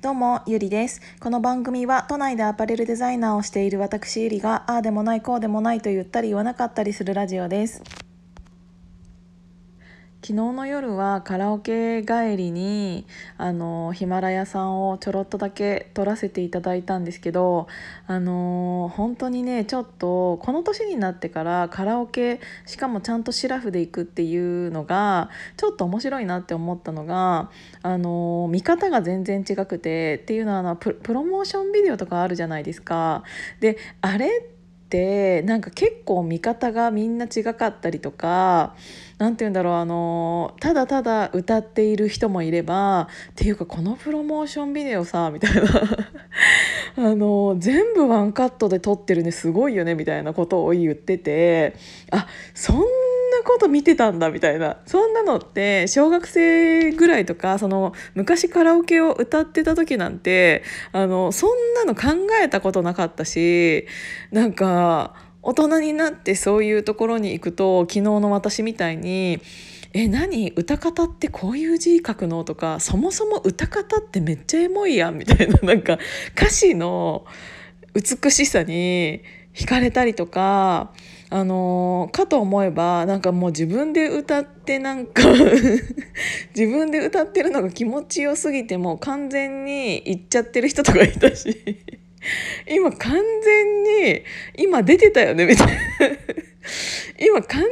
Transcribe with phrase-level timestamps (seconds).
[0.00, 1.00] どうも、ゆりです。
[1.18, 7.82] この番組は都内でアパレルデザイナーをしている私ゆりが、ああでもない、こうでもないと言ったり言わなかったりするラジオです。
[10.28, 13.06] 昨日の夜はカラオケ帰りに
[13.38, 17.66] あのヒマラヤさんをちょろっとだけ撮らせていただいたんですけど
[18.06, 27.50] あの本当にねちょっとこの年になってからカラオケしかもちゃんとシラフで行くっていうのがちょっと面白いなって思ったのが
[27.80, 33.22] あの見方が全然違くてっていうのはあのプロモーションビデオとかあるじゃないですか。
[33.60, 34.57] であれって
[34.88, 38.74] ってなんか結構見方がみんな違かったりとか
[39.18, 45.62] 何て言うんだろうあのただただ歌っている人もいればっていうかこのプロモーションビデオさみたいな。
[46.96, 51.76] あの全部ワンカットで撮ってるねすごいよねみたいなことを言ってて
[52.10, 52.82] あそんな
[53.44, 63.86] こと見てたんだみたいなそんなのって小学生ぐらいとかその昔カラオケを歌ってた時なんてあのそんなの考えたことなかったし
[64.30, 69.40] なんか大人になってそういうところに行くと昨日の私みたいに
[69.94, 75.98] 「え何歌方ってこういう字書くの?」とか「そもそも歌方ってめっちゃエモいやん」みたいななんか
[76.36, 77.24] 歌詞の
[77.94, 79.22] 美しさに
[79.58, 80.92] 惹かれたりとか
[81.30, 85.22] あのかと思えばなんかもう自分で歌ってなんか
[86.56, 91.54] 自分で歌ってるのが気持ちよすぎてもう完全にいっちゃってる人とかいたし
[92.70, 94.22] 今完全に
[94.56, 95.72] 今出てたよねみたいな。
[97.18, 97.62] 今完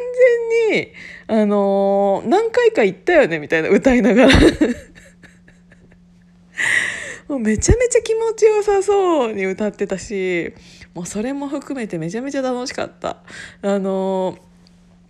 [0.71, 0.93] 全に
[1.29, 4.33] あの何回か言ったよねみたいな歌いながら。
[7.29, 10.55] もうめちゃめちゃ気持ちよさそうに歌ってたし
[10.97, 13.19] もうそれも含めてめちゃめちゃ楽しかった。
[13.61, 14.39] あの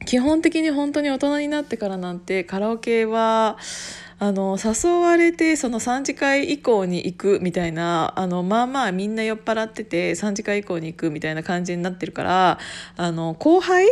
[0.04, 3.56] 基本的に本当に大人になってからなんてカラオケは
[4.18, 12.58] あの誘われてその3次会以降に行くみたいなあのまあまあみんな酔っ払ってて3次会以降に行くみたいな感じになってるから
[12.96, 13.86] あの後輩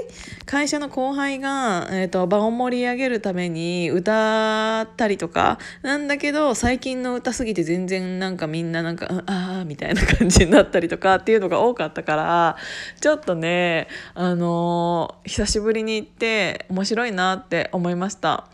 [0.47, 12.57] 会社の後輩が、えーと、場を盛り上げるために歌ったりとかなんだけど最近の歌すぎて全然なんかみんななんか「ああ」みたいな感じになったりとかっていうのが多かったから
[12.99, 18.49] ちょっとねあの久しぶりに行って面白いなって思いました。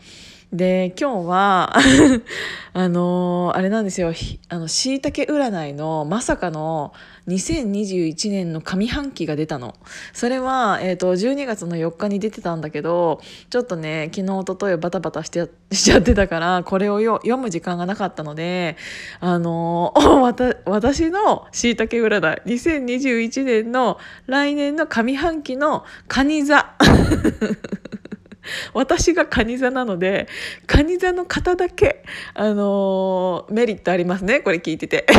[0.51, 1.77] で今日は
[2.73, 4.13] あのー、あれなんですよ。
[4.49, 6.93] あのしいたけ占いのまさかの
[7.27, 9.75] 2021年の上半期が出たの。
[10.11, 18.75] それは、えーと、12月の4日に出てたんだけどちょっとね昨日おとといバタバタして しちゃってたからこれを読む時間がなかったので
[19.21, 26.75] あの ー、私のしいたけ占い2021年の来年の上半期の蟹座。
[28.73, 30.27] 私がカニ座なので
[30.67, 32.03] カニ座の方だけ、
[32.33, 35.05] あのー、メリットありますねこれ聞いてて。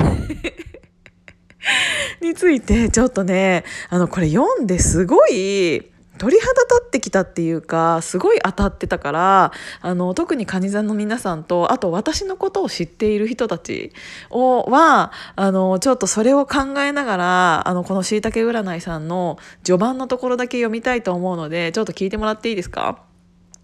[2.20, 13.92] についてちょっとねあのこれ読んですごい鳥肌立ってきたっていうかすごい当たってたからあの特にカニ座の皆さんとあと私のことを知っている人たち
[14.30, 23.11] をはあのちょっとそれを考えながらあのこのしいたけ占いさんの序盤のところだけ読みたいと思うのでちょっと聞いてもらっていいですか？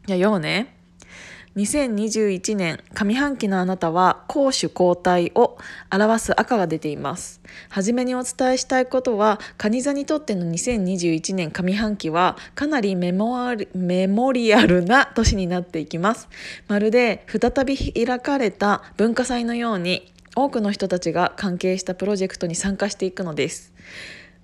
[0.09, 0.75] じゃあ読むね。
[1.55, 5.59] 2021年上半期のあなたは攻守交代を
[5.93, 7.43] 表す赤が出ています。
[7.69, 16.31] はじめにお伝えしたいことは、蟹座にとっての2021年上半期はかなりメモメモリアルな年になっていきます。
[16.69, 23.75] まるで再び開かれた文化祭のように多くの人たちが関係したプロジェクトに参加していくのです。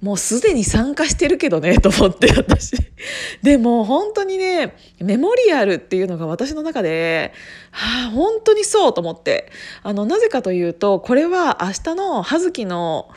[0.04, 2.76] もうすでに参加してるけどねと思って私。
[3.42, 7.32] でも本当にねメモリアルっていうのが私の中で、
[7.70, 9.50] はあ、本当にそうと思って。
[9.82, 13.08] あのなぜかというとこれは明日の葉月の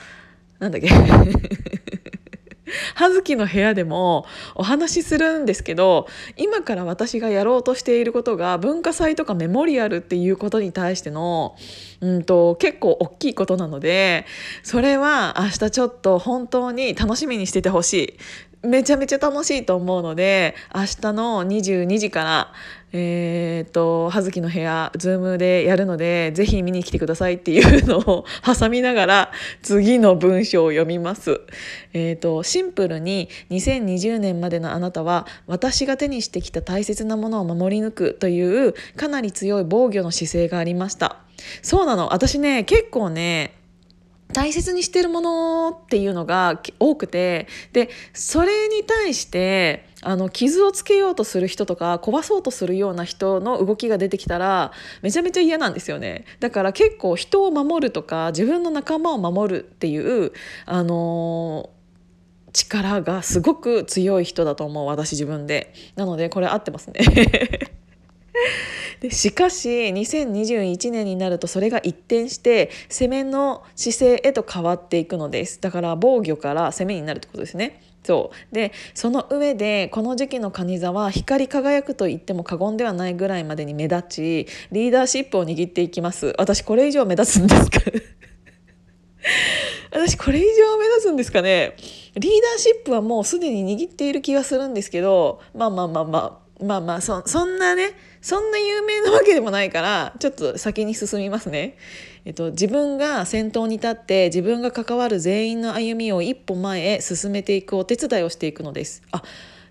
[0.60, 0.88] なんだっけ？
[2.96, 11.56] 葉月の部屋でもお話しするんですけど今から私がやろうとしていることが文化祭とかメモリアルっていうことに対しての、
[12.02, 14.26] うんと、結構大きいことなので
[14.64, 18.18] それは明日ちょっと本当に楽しみにしててほしい。
[18.64, 22.54] めちゃめちゃ楽しいと思うので明日の22時から
[22.94, 29.32] えー、っと葉月の部屋ズームでやるのでぜひ見に来てくださいっていうのを挟みながら
[29.62, 31.42] 次の文章を読みます。
[31.94, 41.18] えー、っとシンプルに2020年までのあなたは私が手にしてきた大切なものを守り抜くというかなり強い防御の姿勢がありました。
[41.62, 43.54] そうなの私ね結構ね
[44.38, 56.26] 大切にしてるものっていうのが多くてでそれに対してあの傷をつけようとする人とか壊そうとするような人の動きが出てきたらめちゃめちゃ嫌なんですよね。
[56.40, 60.32] だから結構人を守るとか自分の仲間を守るっていう
[60.68, 65.74] あのー、力がすごく強い人だと思う私自分で。
[65.96, 67.00] なのでこれ合ってますね。
[69.02, 75.60] でしかし2021年になるとそれが一転して攻めの姿勢へと変わっていくのです。
[75.62, 77.82] だから防御から攻めになるってことですね。
[78.04, 78.56] そう。
[78.56, 86.34] でその上でこの時期の蟹座は光り輝くと言っても過言ではないぐらいまでに目立ちリーダーシップを握っていきます。
[86.38, 87.80] 私これ以上目立つんですか？
[89.92, 91.76] 私これ以上目指すんですかね？
[92.16, 101.78] リーダーシップはもうすでに握っている気がするんですけどまあまあまあまあまあまあそそんなねそんな有名なわけでもないからちょっと先に進みますね。
[102.26, 109.02] えっと、自分が先頭に立って自分が関わる全員の歩みを一歩前へ進めていくお手伝いをしていくのです。
[109.12, 109.24] あ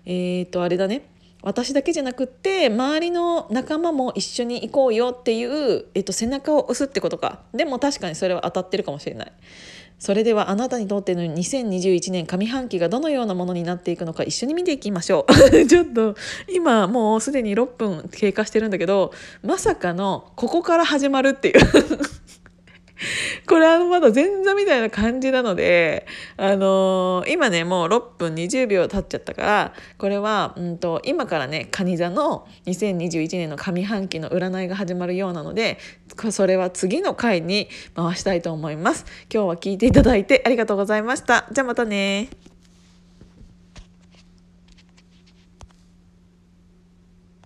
[0.05, 1.03] えっ、とあれだね
[1.43, 9.31] 私だけじゃなくって周りの仲間も一緒に行こうよっていう、えっと、背中を押すってことかでも確かにそれは当たってるかもしれない。
[9.99, 15.33] それではあなたにとっての2021年上半期がどのようなものになっていくのか一緒に見ていきましょう。
[15.65, 16.15] ちょっと
[16.47, 19.11] 今もうすでに6分経過してるんだけど
[19.41, 22.16] まさかのここから始まるっていう。
[23.57, 26.05] これはまだ前座みたいな感じなので、
[26.37, 35.79] あのー、今ねもう6分20秒経っちゃったからこれは、うんと、今からね蟹座の2021年の上半期の占いが始まるようなので
[36.29, 39.05] それは次の回に回したいと思います。
[39.33, 41.47] 今日は聞いていただいてありがとうございました。
[41.51, 42.29] じゃあまたね。